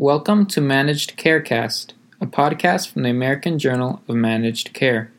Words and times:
Welcome 0.00 0.46
to 0.46 0.62
Managed 0.62 1.18
Carecast, 1.18 1.92
a 2.22 2.26
podcast 2.26 2.88
from 2.88 3.02
the 3.02 3.10
American 3.10 3.58
Journal 3.58 4.00
of 4.08 4.16
Managed 4.16 4.72
Care. 4.72 5.12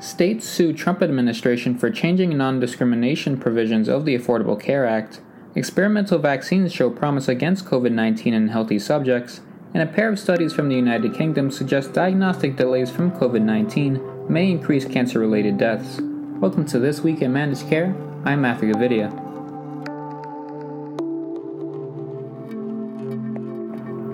States 0.00 0.48
sue 0.48 0.72
Trump 0.72 1.00
administration 1.00 1.78
for 1.78 1.92
changing 1.92 2.36
non-discrimination 2.36 3.38
provisions 3.38 3.86
of 3.86 4.04
the 4.04 4.18
Affordable 4.18 4.60
Care 4.60 4.84
Act. 4.84 5.20
Experimental 5.54 6.18
vaccines 6.18 6.72
show 6.72 6.90
promise 6.90 7.28
against 7.28 7.66
COVID-19 7.66 8.32
in 8.32 8.48
healthy 8.48 8.80
subjects, 8.80 9.40
and 9.72 9.80
a 9.80 9.86
pair 9.86 10.08
of 10.08 10.18
studies 10.18 10.52
from 10.52 10.68
the 10.68 10.74
United 10.74 11.14
Kingdom 11.14 11.52
suggest 11.52 11.92
diagnostic 11.92 12.56
delays 12.56 12.90
from 12.90 13.12
COVID-19 13.12 14.28
may 14.28 14.50
increase 14.50 14.84
cancer-related 14.84 15.56
deaths. 15.56 16.00
Welcome 16.40 16.66
to 16.66 16.80
This 16.80 17.02
Week 17.02 17.22
in 17.22 17.32
Managed 17.32 17.68
Care. 17.68 17.94
I'm 18.24 18.40
Matthew 18.40 18.72
Gavidia. 18.72 19.27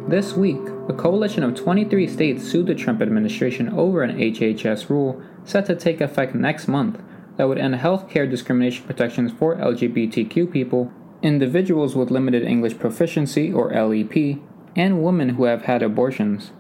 This 0.07 0.35
week, 0.35 0.61
a 0.87 0.93
coalition 0.93 1.43
of 1.43 1.55
23 1.55 2.07
states 2.09 2.45
sued 2.45 2.67
the 2.67 2.75
Trump 2.75 3.01
administration 3.01 3.71
over 3.71 4.03
an 4.03 4.19
HHS 4.19 4.91
rule 4.91 5.23
set 5.45 5.65
to 5.65 5.75
take 5.75 6.03
effect 6.03 6.35
next 6.35 6.69
month 6.69 7.01
that 7.39 7.49
would 7.49 7.57
end 7.57 7.77
health 7.77 8.11
care 8.11 8.27
discrimination 8.27 8.85
protections 8.85 9.33
for 9.33 9.57
LGBTQ 9.57 10.53
people, 10.53 10.93
individuals 11.23 11.97
with 11.97 12.11
limited 12.11 12.43
English 12.43 12.79
proficiency 12.79 13.51
or 13.51 13.73
LEP, 13.73 14.41
and 14.77 15.03
women 15.03 15.31
who 15.31 15.45
have 15.45 15.63
had 15.63 15.83
abortions. 15.83 16.51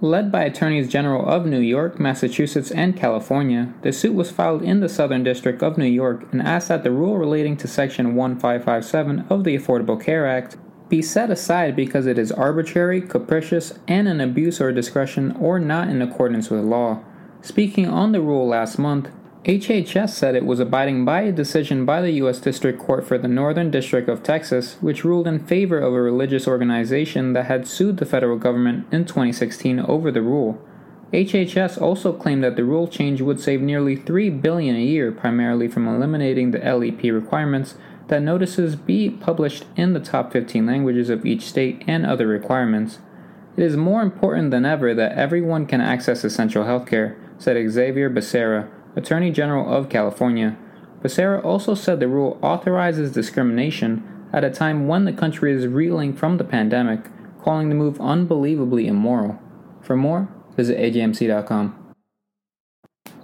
Led 0.00 0.32
by 0.32 0.44
attorneys 0.44 0.88
general 0.88 1.28
of 1.28 1.44
New 1.44 1.60
York, 1.60 2.00
Massachusetts, 2.00 2.70
and 2.70 2.96
California, 2.96 3.74
the 3.82 3.92
suit 3.92 4.14
was 4.14 4.30
filed 4.30 4.62
in 4.62 4.80
the 4.80 4.88
Southern 4.88 5.22
District 5.22 5.62
of 5.62 5.76
New 5.76 5.84
York 5.84 6.26
and 6.32 6.40
asked 6.40 6.68
that 6.68 6.84
the 6.84 6.90
rule 6.90 7.18
relating 7.18 7.58
to 7.58 7.68
Section 7.68 8.14
1557 8.14 9.26
of 9.28 9.44
the 9.44 9.58
Affordable 9.58 10.02
Care 10.02 10.26
Act 10.26 10.56
be 10.88 11.02
set 11.02 11.30
aside 11.30 11.76
because 11.76 12.06
it 12.06 12.18
is 12.18 12.32
arbitrary, 12.32 13.00
capricious, 13.00 13.78
and 13.86 14.08
an 14.08 14.20
abuse 14.20 14.60
or 14.60 14.72
discretion 14.72 15.32
or 15.32 15.58
not 15.58 15.88
in 15.88 16.00
accordance 16.00 16.50
with 16.50 16.64
law. 16.64 17.02
Speaking 17.42 17.86
on 17.86 18.12
the 18.12 18.20
rule 18.20 18.48
last 18.48 18.78
month, 18.78 19.10
HHS 19.44 20.10
said 20.10 20.34
it 20.34 20.44
was 20.44 20.60
abiding 20.60 21.04
by 21.04 21.22
a 21.22 21.32
decision 21.32 21.86
by 21.86 22.02
the 22.02 22.10
U.S. 22.12 22.40
District 22.40 22.78
Court 22.78 23.06
for 23.06 23.16
the 23.16 23.28
Northern 23.28 23.70
District 23.70 24.08
of 24.08 24.22
Texas, 24.22 24.76
which 24.80 25.04
ruled 25.04 25.26
in 25.26 25.46
favor 25.46 25.78
of 25.78 25.94
a 25.94 26.02
religious 26.02 26.48
organization 26.48 27.32
that 27.32 27.46
had 27.46 27.66
sued 27.66 27.98
the 27.98 28.04
federal 28.04 28.36
government 28.36 28.86
in 28.92 29.04
2016 29.04 29.80
over 29.80 30.10
the 30.10 30.22
rule. 30.22 30.60
HHS 31.12 31.80
also 31.80 32.12
claimed 32.12 32.44
that 32.44 32.56
the 32.56 32.64
rule 32.64 32.86
change 32.86 33.22
would 33.22 33.40
save 33.40 33.62
nearly 33.62 33.96
3 33.96 34.28
billion 34.28 34.76
a 34.76 34.80
year 34.80 35.10
primarily 35.10 35.68
from 35.68 35.88
eliminating 35.88 36.50
the 36.50 36.58
LEP 36.58 37.04
requirements 37.04 37.76
that 38.08 38.22
notices 38.22 38.74
be 38.76 39.08
published 39.08 39.64
in 39.76 39.92
the 39.92 40.00
top 40.00 40.32
15 40.32 40.66
languages 40.66 41.10
of 41.10 41.24
each 41.24 41.42
state 41.42 41.82
and 41.86 42.04
other 42.04 42.26
requirements. 42.26 42.98
It 43.56 43.64
is 43.64 43.76
more 43.76 44.02
important 44.02 44.50
than 44.50 44.64
ever 44.64 44.94
that 44.94 45.12
everyone 45.12 45.66
can 45.66 45.80
access 45.80 46.24
essential 46.24 46.64
healthcare, 46.64 47.16
said 47.38 47.56
Xavier 47.70 48.10
Becerra, 48.10 48.68
Attorney 48.96 49.30
General 49.30 49.72
of 49.72 49.88
California. 49.88 50.56
Becerra 51.02 51.44
also 51.44 51.74
said 51.74 52.00
the 52.00 52.08
rule 52.08 52.38
authorizes 52.42 53.12
discrimination 53.12 54.02
at 54.32 54.44
a 54.44 54.50
time 54.50 54.86
when 54.86 55.04
the 55.04 55.12
country 55.12 55.52
is 55.52 55.66
reeling 55.66 56.14
from 56.14 56.38
the 56.38 56.44
pandemic, 56.44 57.00
calling 57.42 57.68
the 57.68 57.74
move 57.74 58.00
unbelievably 58.00 58.86
immoral. 58.86 59.38
For 59.82 59.96
more, 59.96 60.28
visit 60.56 60.78
ajmc.com. 60.78 61.87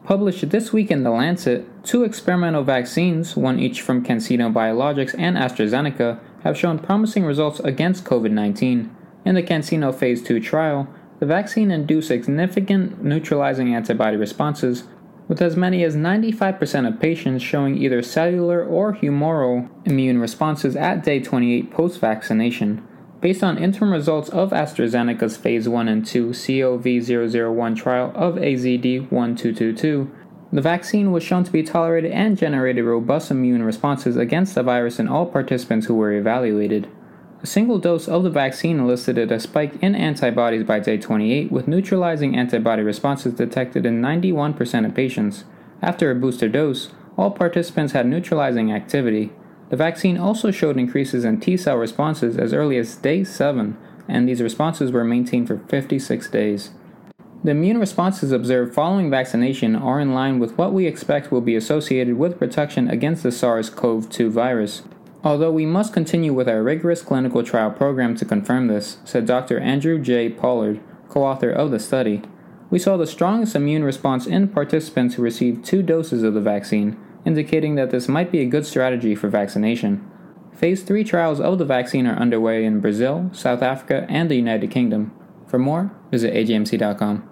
Published 0.05 0.50
this 0.50 0.70
week 0.70 0.91
in 0.91 1.02
The 1.02 1.10
Lancet, 1.10 1.64
two 1.83 2.05
experimental 2.05 2.62
vaccines, 2.62 3.36
one 3.36 3.58
each 3.58 3.80
from 3.80 4.05
CanSino 4.05 4.52
Biologics 4.52 5.14
and 5.19 5.34
AstraZeneca, 5.38 6.20
have 6.42 6.58
shown 6.58 6.78
promising 6.78 7.24
results 7.24 7.58
against 7.61 8.05
COVID 8.05 8.30
19. 8.30 8.94
In 9.24 9.34
the 9.34 9.42
CanSino 9.42 9.94
Phase 9.94 10.22
2 10.22 10.41
trial, 10.41 10.86
the 11.20 11.27
vaccine 11.27 11.70
induced 11.70 12.08
significant 12.08 13.02
neutralizing 13.02 13.74
antibody 13.74 14.19
responses, 14.19 14.84
with 15.27 15.40
as 15.40 15.56
many 15.56 15.83
as 15.83 15.96
95% 15.96 16.86
of 16.86 17.01
patients 17.01 17.42
showing 17.42 17.78
either 17.78 18.02
cellular 18.02 18.62
or 18.62 18.92
humoral 18.92 19.70
immune 19.86 20.18
responses 20.18 20.77
at 20.77 21.02
day 21.02 21.18
28 21.18 21.70
post 21.70 21.98
vaccination. 21.98 22.86
Based 23.24 23.42
on 23.42 23.57
interim 23.57 23.90
results 23.90 24.29
of 24.29 24.51
AstraZeneca's 24.51 25.39
Phase 25.39 25.67
1 25.67 25.89
and 25.89 26.05
2 26.05 26.29
COV001 26.29 27.74
trial 27.74 28.12
of 28.14 28.35
AZD1222, 28.35 30.11
the 30.52 30.61
vaccine 30.61 31.11
was 31.11 31.23
shown 31.23 31.42
to 31.42 31.51
be 31.51 31.63
tolerated 31.63 32.13
and 32.13 32.36
generated 32.36 32.84
robust 32.84 33.30
immune 33.30 33.63
responses 33.63 34.18
against 34.18 34.55
the 34.55 34.63
virus 34.63 34.98
in 34.98 35.08
all 35.08 35.24
participants 35.24 35.86
who 35.86 35.95
were 35.95 36.13
evaluated. 36.13 36.86
A 37.42 37.46
single 37.46 37.79
dose 37.79 38.08
of 38.08 38.24
the 38.24 38.30
vaccine 38.30 38.79
elicited 38.79 39.33
a 39.33 39.40
spike 39.40 39.83
in 39.83 39.95
antibodies 39.95 40.64
by 40.64 40.79
day 40.80 40.98
28, 40.98 41.51
with 41.51 41.67
neutralizing 41.67 42.36
antibody 42.36 42.83
responses 42.83 43.33
detected 43.33 43.86
in 43.86 44.02
91% 44.02 44.84
of 44.84 44.95
patients. 44.95 45.45
After 45.80 46.11
a 46.11 46.14
booster 46.14 46.51
dose, 46.51 46.90
all 47.17 47.30
participants 47.30 47.95
had 47.95 48.07
neutralizing 48.07 48.70
activity. 48.70 49.33
The 49.74 49.79
vaccine 49.79 50.18
also 50.18 50.52
showed 50.52 50.79
increases 50.79 51.24
in 51.24 51.40
T 51.40 51.57
cell 51.57 51.77
responses 51.77 52.39
as 52.39 52.52
early 52.52 52.79
as 52.79 52.95
day 52.95 53.24
7, 53.24 53.77
and 54.07 54.29
these 54.29 54.40
responses 54.40 54.92
were 54.92 55.02
maintained 55.02 55.48
for 55.48 55.58
56 55.58 56.30
days. 56.30 56.70
The 57.42 57.51
immune 57.51 57.79
responses 57.79 58.30
observed 58.30 58.73
following 58.73 59.11
vaccination 59.11 59.74
are 59.74 59.98
in 59.98 60.14
line 60.14 60.39
with 60.39 60.57
what 60.57 60.73
we 60.73 60.86
expect 60.86 61.33
will 61.33 61.40
be 61.40 61.57
associated 61.57 62.18
with 62.18 62.39
protection 62.39 62.89
against 62.89 63.24
the 63.24 63.33
SARS 63.33 63.68
CoV 63.68 64.08
2 64.08 64.30
virus. 64.30 64.83
Although 65.24 65.51
we 65.51 65.67
must 65.67 65.92
continue 65.92 66.33
with 66.33 66.48
our 66.48 66.63
rigorous 66.63 67.02
clinical 67.02 67.42
trial 67.42 67.73
program 67.73 68.14
to 68.18 68.24
confirm 68.24 68.68
this, 68.68 68.98
said 69.05 69.27
Dr. 69.27 69.58
Andrew 69.58 69.98
J. 69.98 70.29
Pollard, 70.29 70.79
co 71.08 71.24
author 71.24 71.51
of 71.51 71.73
the 71.73 71.80
study. 71.80 72.23
We 72.70 72.79
saw 72.79 72.96
the 72.96 73.08
strongest 73.08 73.57
immune 73.57 73.83
response 73.83 74.24
in 74.24 74.46
participants 74.46 75.17
who 75.17 75.23
received 75.23 75.64
two 75.64 75.83
doses 75.83 76.23
of 76.23 76.34
the 76.34 76.40
vaccine, 76.40 76.96
indicating 77.24 77.74
that 77.74 77.90
this 77.90 78.08
might 78.08 78.30
be 78.30 78.40
a 78.40 78.46
good 78.46 78.67
strategy 78.67 79.14
for 79.14 79.29
vaccination. 79.29 80.08
Phase 80.52 80.83
3 80.83 81.05
trials 81.05 81.40
of 81.40 81.58
the 81.58 81.64
vaccine 81.64 82.07
are 82.07 82.17
underway 82.17 82.64
in 82.64 82.80
Brazil, 82.80 83.30
South 83.33 83.62
Africa, 83.62 84.07
and 84.08 84.30
the 84.30 84.36
United 84.36 84.70
Kingdom. 84.70 85.12
For 85.46 85.58
more, 85.58 85.90
visit 86.11 86.33
ajmc.com. 86.33 87.29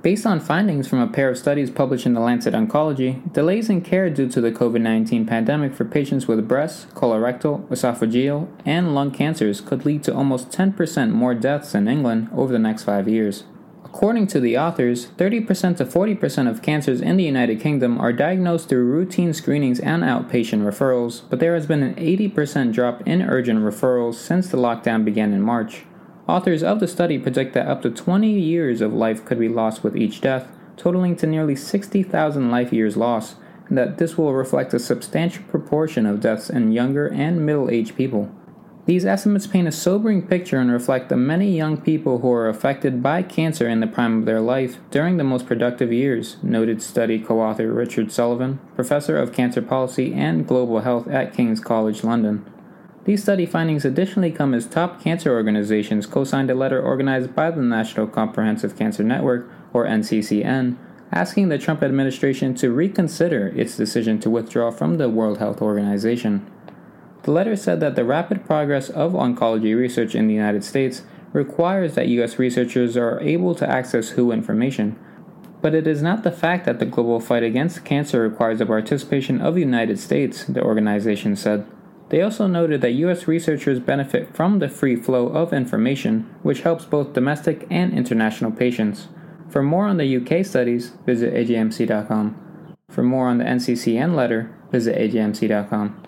Based 0.00 0.24
on 0.24 0.38
findings 0.38 0.86
from 0.86 1.00
a 1.00 1.08
pair 1.08 1.28
of 1.28 1.36
studies 1.36 1.70
published 1.70 2.06
in 2.06 2.14
The 2.14 2.20
Lancet 2.20 2.54
Oncology, 2.54 3.32
delays 3.32 3.68
in 3.68 3.80
care 3.80 4.08
due 4.08 4.28
to 4.28 4.40
the 4.40 4.52
COVID 4.52 4.80
19 4.80 5.26
pandemic 5.26 5.74
for 5.74 5.84
patients 5.84 6.28
with 6.28 6.46
breast, 6.46 6.88
colorectal, 6.94 7.66
esophageal, 7.66 8.48
and 8.64 8.94
lung 8.94 9.10
cancers 9.10 9.60
could 9.60 9.84
lead 9.84 10.04
to 10.04 10.14
almost 10.14 10.50
10% 10.50 11.10
more 11.10 11.34
deaths 11.34 11.74
in 11.74 11.88
England 11.88 12.28
over 12.32 12.52
the 12.52 12.60
next 12.60 12.84
five 12.84 13.08
years. 13.08 13.42
According 13.98 14.28
to 14.28 14.38
the 14.38 14.56
authors, 14.56 15.08
30% 15.16 15.78
to 15.78 15.84
40% 15.84 16.48
of 16.48 16.62
cancers 16.62 17.00
in 17.00 17.16
the 17.16 17.24
United 17.24 17.58
Kingdom 17.58 17.98
are 17.98 18.12
diagnosed 18.12 18.68
through 18.68 18.84
routine 18.84 19.34
screenings 19.34 19.80
and 19.80 20.04
outpatient 20.04 20.62
referrals, 20.62 21.22
but 21.28 21.40
there 21.40 21.56
has 21.56 21.66
been 21.66 21.82
an 21.82 21.96
80% 21.96 22.72
drop 22.72 23.02
in 23.08 23.22
urgent 23.22 23.58
referrals 23.58 24.14
since 24.14 24.48
the 24.48 24.56
lockdown 24.56 25.04
began 25.04 25.32
in 25.32 25.42
March. 25.42 25.82
Authors 26.28 26.62
of 26.62 26.78
the 26.78 26.86
study 26.86 27.18
predict 27.18 27.54
that 27.54 27.66
up 27.66 27.82
to 27.82 27.90
20 27.90 28.30
years 28.30 28.80
of 28.80 28.94
life 28.94 29.24
could 29.24 29.40
be 29.40 29.48
lost 29.48 29.82
with 29.82 29.96
each 29.96 30.20
death, 30.20 30.46
totaling 30.76 31.16
to 31.16 31.26
nearly 31.26 31.56
60,000 31.56 32.52
life 32.52 32.72
years 32.72 32.96
lost, 32.96 33.34
and 33.68 33.76
that 33.76 33.98
this 33.98 34.16
will 34.16 34.32
reflect 34.32 34.72
a 34.72 34.78
substantial 34.78 35.42
proportion 35.50 36.06
of 36.06 36.20
deaths 36.20 36.48
in 36.48 36.70
younger 36.70 37.08
and 37.08 37.44
middle 37.44 37.68
aged 37.68 37.96
people. 37.96 38.30
These 38.88 39.04
estimates 39.04 39.46
paint 39.46 39.68
a 39.68 39.72
sobering 39.72 40.26
picture 40.26 40.56
and 40.56 40.72
reflect 40.72 41.10
the 41.10 41.16
many 41.18 41.54
young 41.54 41.76
people 41.76 42.20
who 42.20 42.32
are 42.32 42.48
affected 42.48 43.02
by 43.02 43.22
cancer 43.22 43.68
in 43.68 43.80
the 43.80 43.86
prime 43.86 44.20
of 44.20 44.24
their 44.24 44.40
life 44.40 44.78
during 44.90 45.18
the 45.18 45.24
most 45.24 45.44
productive 45.44 45.92
years, 45.92 46.38
noted 46.42 46.80
study 46.80 47.18
co 47.18 47.38
author 47.42 47.70
Richard 47.70 48.10
Sullivan, 48.10 48.60
professor 48.74 49.18
of 49.18 49.34
cancer 49.34 49.60
policy 49.60 50.14
and 50.14 50.48
global 50.48 50.80
health 50.80 51.06
at 51.06 51.34
King's 51.34 51.60
College 51.60 52.02
London. 52.02 52.50
These 53.04 53.22
study 53.22 53.44
findings 53.44 53.84
additionally 53.84 54.30
come 54.30 54.54
as 54.54 54.64
top 54.64 55.02
cancer 55.02 55.34
organizations 55.34 56.06
co 56.06 56.24
signed 56.24 56.50
a 56.50 56.54
letter 56.54 56.80
organized 56.80 57.34
by 57.34 57.50
the 57.50 57.60
National 57.60 58.06
Comprehensive 58.06 58.74
Cancer 58.74 59.04
Network, 59.04 59.50
or 59.74 59.84
NCCN, 59.84 60.78
asking 61.12 61.50
the 61.50 61.58
Trump 61.58 61.82
administration 61.82 62.54
to 62.54 62.72
reconsider 62.72 63.48
its 63.48 63.76
decision 63.76 64.18
to 64.20 64.30
withdraw 64.30 64.70
from 64.70 64.96
the 64.96 65.10
World 65.10 65.36
Health 65.36 65.60
Organization. 65.60 66.50
The 67.22 67.32
letter 67.32 67.56
said 67.56 67.80
that 67.80 67.96
the 67.96 68.04
rapid 68.04 68.46
progress 68.46 68.88
of 68.90 69.12
oncology 69.12 69.76
research 69.76 70.14
in 70.14 70.28
the 70.28 70.34
United 70.34 70.64
States 70.64 71.02
requires 71.32 71.94
that 71.94 72.08
U.S. 72.08 72.38
researchers 72.38 72.96
are 72.96 73.20
able 73.20 73.54
to 73.54 73.68
access 73.68 74.10
WHO 74.10 74.32
information. 74.32 74.98
But 75.60 75.74
it 75.74 75.86
is 75.86 76.02
not 76.02 76.22
the 76.22 76.32
fact 76.32 76.64
that 76.66 76.78
the 76.78 76.86
global 76.86 77.20
fight 77.20 77.42
against 77.42 77.84
cancer 77.84 78.22
requires 78.22 78.60
the 78.60 78.66
participation 78.66 79.40
of 79.40 79.54
the 79.54 79.60
United 79.60 79.98
States, 79.98 80.44
the 80.44 80.62
organization 80.62 81.34
said. 81.36 81.66
They 82.10 82.22
also 82.22 82.46
noted 82.46 82.80
that 82.80 82.92
U.S. 82.92 83.28
researchers 83.28 83.80
benefit 83.80 84.34
from 84.34 84.60
the 84.60 84.68
free 84.68 84.96
flow 84.96 85.26
of 85.28 85.52
information, 85.52 86.32
which 86.42 86.62
helps 86.62 86.84
both 86.84 87.12
domestic 87.12 87.66
and 87.70 87.92
international 87.92 88.50
patients. 88.50 89.08
For 89.50 89.62
more 89.62 89.86
on 89.86 89.98
the 89.98 90.16
UK 90.16 90.44
studies, 90.44 90.92
visit 91.04 91.34
ajmc.com. 91.34 92.76
For 92.88 93.02
more 93.02 93.28
on 93.28 93.38
the 93.38 93.44
NCCN 93.44 94.14
letter, 94.14 94.54
visit 94.70 94.96
ajmc.com. 94.96 96.07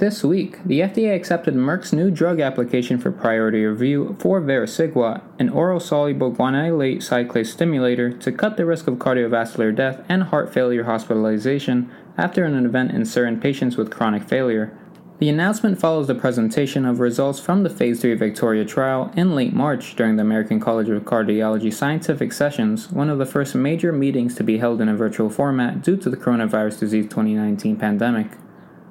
This 0.00 0.24
week, 0.24 0.64
the 0.64 0.80
FDA 0.80 1.14
accepted 1.14 1.52
Merck's 1.54 1.92
new 1.92 2.10
drug 2.10 2.40
application 2.40 2.96
for 2.96 3.12
priority 3.12 3.66
review 3.66 4.16
for 4.18 4.40
vericiguat, 4.40 5.20
an 5.38 5.50
oral 5.50 5.78
soluble 5.78 6.32
guanylate 6.32 7.02
cyclase 7.02 7.48
stimulator 7.48 8.10
to 8.10 8.32
cut 8.32 8.56
the 8.56 8.64
risk 8.64 8.86
of 8.86 8.94
cardiovascular 8.94 9.76
death 9.76 10.02
and 10.08 10.22
heart 10.22 10.54
failure 10.54 10.84
hospitalization 10.84 11.90
after 12.16 12.46
an 12.46 12.64
event 12.64 12.92
in 12.92 13.04
certain 13.04 13.38
patients 13.38 13.76
with 13.76 13.90
chronic 13.90 14.22
failure. 14.22 14.74
The 15.18 15.28
announcement 15.28 15.78
follows 15.78 16.06
the 16.06 16.14
presentation 16.14 16.86
of 16.86 16.98
results 16.98 17.38
from 17.38 17.62
the 17.62 17.68
Phase 17.68 18.00
3 18.00 18.14
Victoria 18.14 18.64
trial 18.64 19.12
in 19.16 19.34
late 19.34 19.52
March 19.52 19.96
during 19.96 20.16
the 20.16 20.22
American 20.22 20.60
College 20.60 20.88
of 20.88 21.02
Cardiology 21.02 21.70
Scientific 21.70 22.32
Sessions, 22.32 22.90
one 22.90 23.10
of 23.10 23.18
the 23.18 23.26
first 23.26 23.54
major 23.54 23.92
meetings 23.92 24.34
to 24.36 24.44
be 24.44 24.56
held 24.56 24.80
in 24.80 24.88
a 24.88 24.96
virtual 24.96 25.28
format 25.28 25.82
due 25.82 25.98
to 25.98 26.08
the 26.08 26.16
coronavirus 26.16 26.80
disease 26.80 27.04
2019 27.04 27.76
pandemic. 27.76 28.28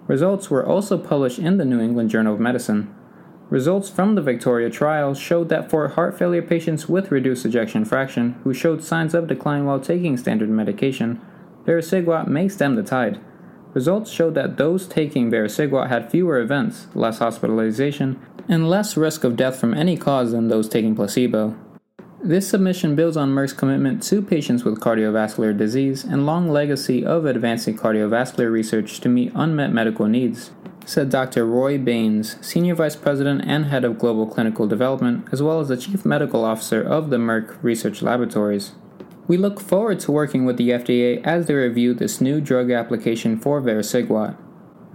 Results 0.09 0.49
were 0.49 0.65
also 0.65 0.97
published 0.97 1.37
in 1.37 1.57
the 1.57 1.65
New 1.65 1.79
England 1.79 2.09
Journal 2.09 2.33
of 2.33 2.39
Medicine. 2.39 2.91
Results 3.51 3.91
from 3.91 4.15
the 4.15 4.23
Victoria 4.23 4.67
trial 4.67 5.13
showed 5.13 5.49
that 5.49 5.69
for 5.69 5.87
heart 5.89 6.17
failure 6.17 6.41
patients 6.41 6.89
with 6.89 7.11
reduced 7.11 7.45
ejection 7.45 7.85
fraction 7.85 8.31
who 8.43 8.51
showed 8.51 8.83
signs 8.83 9.13
of 9.13 9.27
decline 9.27 9.65
while 9.65 9.79
taking 9.79 10.17
standard 10.17 10.49
medication, 10.49 11.21
vericiguat 11.63 12.27
may 12.27 12.49
stem 12.49 12.73
the 12.73 12.81
tide. 12.81 13.19
Results 13.75 14.09
showed 14.09 14.33
that 14.33 14.57
those 14.57 14.87
taking 14.87 15.29
vericiguat 15.29 15.89
had 15.89 16.09
fewer 16.09 16.39
events, 16.39 16.87
less 16.95 17.19
hospitalization, 17.19 18.19
and 18.47 18.67
less 18.67 18.97
risk 18.97 19.23
of 19.23 19.37
death 19.37 19.59
from 19.59 19.75
any 19.75 19.95
cause 19.95 20.31
than 20.31 20.47
those 20.47 20.67
taking 20.67 20.95
placebo. 20.95 21.55
This 22.21 22.49
submission 22.49 22.95
builds 22.95 23.15
on 23.15 23.33
Merck's 23.33 23.53
commitment 23.53 24.03
to 24.03 24.21
patients 24.21 24.65
with 24.65 24.81
cardiovascular 24.81 25.57
disease 25.57 26.03
and 26.03 26.25
long 26.25 26.49
legacy 26.49 27.05
of 27.05 27.25
advancing 27.25 27.77
cardiovascular 27.77 28.51
research 28.51 28.99
to 28.99 29.07
meet 29.07 29.31
unmet 29.33 29.71
medical 29.71 30.05
needs, 30.05 30.51
said 30.85 31.09
Dr. 31.09 31.45
Roy 31.45 31.77
Baynes, 31.77 32.35
Senior 32.45 32.75
Vice 32.75 32.97
President 32.97 33.43
and 33.45 33.67
Head 33.67 33.85
of 33.85 33.97
Global 33.97 34.27
Clinical 34.27 34.67
Development, 34.67 35.25
as 35.31 35.41
well 35.41 35.61
as 35.61 35.69
the 35.69 35.77
Chief 35.77 36.05
Medical 36.05 36.43
Officer 36.43 36.81
of 36.81 37.09
the 37.09 37.15
Merck 37.15 37.57
Research 37.63 38.01
Laboratories. 38.01 38.73
We 39.29 39.37
look 39.37 39.61
forward 39.61 40.01
to 40.01 40.11
working 40.11 40.43
with 40.43 40.57
the 40.57 40.71
FDA 40.71 41.25
as 41.25 41.45
they 41.45 41.53
review 41.53 41.93
this 41.93 42.19
new 42.19 42.41
drug 42.41 42.69
application 42.69 43.39
for 43.39 43.61
vericiguat. 43.61 44.35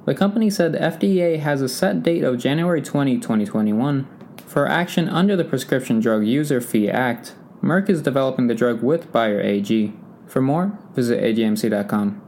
The 0.05 0.15
company 0.15 0.51
said 0.51 0.73
the 0.73 0.79
FDA 0.79 1.39
has 1.39 1.63
a 1.63 1.71
set 1.71 2.03
date 2.03 2.23
of 2.23 2.39
January 2.39 2.83
20, 2.83 3.17
2021 3.17 4.07
for 4.47 4.69
action 4.69 5.09
under 5.09 5.37
the 5.37 5.45
Prescription 5.45 6.01
Drug 6.01 6.27
User 6.27 6.61
Fee 6.61 6.89
Act, 6.89 7.35
Merck 7.63 7.89
is 7.89 8.03
developing 8.03 8.47
the 8.47 8.55
drug 8.55 8.83
with 8.83 9.11
Bayer 9.13 9.41
AG. 9.41 9.93
For 10.27 10.41
more, 10.43 10.79
visit 10.95 11.23
ajmc.com. 11.23 12.21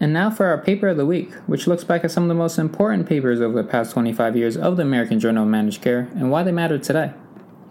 And 0.00 0.12
now 0.12 0.30
for 0.30 0.46
our 0.46 0.58
paper 0.58 0.88
of 0.88 0.96
the 0.96 1.06
week, 1.06 1.34
which 1.46 1.66
looks 1.66 1.84
back 1.84 2.04
at 2.04 2.10
some 2.10 2.22
of 2.22 2.28
the 2.28 2.34
most 2.34 2.58
important 2.58 3.08
papers 3.08 3.40
over 3.40 3.60
the 3.60 3.68
past 3.68 3.92
25 3.92 4.36
years 4.36 4.56
of 4.56 4.76
the 4.76 4.84
American 4.84 5.18
Journal 5.18 5.42
of 5.42 5.48
Managed 5.48 5.82
Care 5.82 6.08
and 6.14 6.30
why 6.30 6.42
they 6.42 6.52
matter 6.52 6.78
today. 6.78 7.12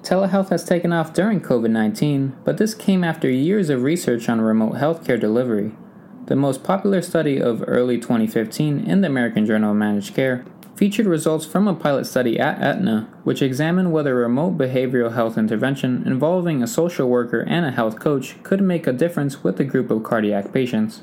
Telehealth 0.01 0.49
has 0.49 0.63
taken 0.63 0.93
off 0.93 1.13
during 1.13 1.41
COVID 1.41 1.69
19, 1.69 2.35
but 2.43 2.57
this 2.57 2.75
came 2.75 3.03
after 3.03 3.29
years 3.29 3.69
of 3.69 3.83
research 3.83 4.29
on 4.29 4.41
remote 4.41 4.73
healthcare 4.73 5.19
delivery. 5.19 5.71
The 6.27 6.35
most 6.35 6.63
popular 6.63 7.01
study 7.01 7.41
of 7.41 7.63
early 7.65 7.97
2015 7.97 8.79
in 8.79 9.01
the 9.01 9.07
American 9.07 9.45
Journal 9.45 9.71
of 9.71 9.77
Managed 9.77 10.13
Care 10.13 10.45
featured 10.77 11.07
results 11.07 11.45
from 11.45 11.67
a 11.67 11.73
pilot 11.73 12.05
study 12.05 12.39
at 12.39 12.61
Aetna, 12.61 13.09
which 13.23 13.41
examined 13.41 13.91
whether 13.91 14.15
remote 14.15 14.57
behavioral 14.57 15.15
health 15.15 15.37
intervention 15.37 16.03
involving 16.05 16.61
a 16.61 16.67
social 16.67 17.09
worker 17.09 17.41
and 17.41 17.65
a 17.65 17.71
health 17.71 17.99
coach 17.99 18.41
could 18.43 18.61
make 18.61 18.85
a 18.85 18.93
difference 18.93 19.43
with 19.43 19.59
a 19.59 19.63
group 19.63 19.89
of 19.89 20.03
cardiac 20.03 20.53
patients. 20.53 21.01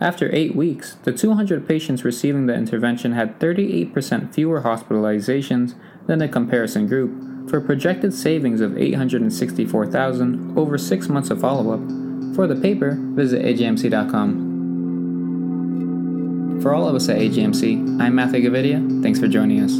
After 0.00 0.34
eight 0.34 0.56
weeks, 0.56 0.96
the 1.04 1.12
200 1.12 1.68
patients 1.68 2.02
receiving 2.02 2.46
the 2.46 2.54
intervention 2.54 3.12
had 3.12 3.38
38% 3.38 4.34
fewer 4.34 4.62
hospitalizations 4.62 5.74
than 6.06 6.18
the 6.18 6.26
comparison 6.26 6.86
group, 6.88 7.50
for 7.50 7.60
projected 7.60 8.14
savings 8.14 8.60
of 8.60 8.78
864,000 8.78 10.58
over 10.58 10.78
six 10.78 11.08
months 11.08 11.30
of 11.30 11.40
follow-up. 11.40 11.80
For 12.34 12.46
the 12.46 12.56
paper, 12.56 12.96
visit 12.98 13.44
ajmc.com. 13.44 14.51
For 16.62 16.72
all 16.72 16.88
of 16.88 16.94
us 16.94 17.08
at 17.08 17.16
AJMC, 17.16 18.00
I'm 18.00 18.14
Matthew 18.14 18.48
Gavidia. 18.48 19.02
Thanks 19.02 19.18
for 19.18 19.26
joining 19.26 19.62
us. 19.62 19.72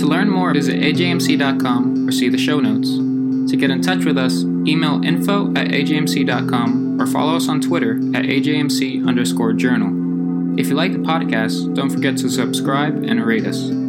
To 0.00 0.06
learn 0.06 0.30
more, 0.30 0.54
visit 0.54 0.80
ajmc.com 0.80 2.08
or 2.08 2.12
see 2.12 2.30
the 2.30 2.38
show 2.38 2.60
notes. 2.60 2.88
To 3.50 3.56
get 3.58 3.70
in 3.70 3.82
touch 3.82 4.06
with 4.06 4.16
us, 4.16 4.42
email 4.42 5.04
info 5.04 5.48
at 5.50 5.68
ajmc.com 5.68 7.00
or 7.00 7.06
follow 7.06 7.36
us 7.36 7.48
on 7.48 7.60
Twitter 7.60 7.98
at 8.14 8.24
ajmc 8.24 9.06
underscore 9.06 9.52
journal. 9.52 10.58
If 10.58 10.68
you 10.68 10.76
like 10.76 10.92
the 10.92 10.98
podcast, 10.98 11.74
don't 11.74 11.90
forget 11.90 12.16
to 12.18 12.30
subscribe 12.30 13.04
and 13.04 13.22
rate 13.22 13.44
us. 13.44 13.87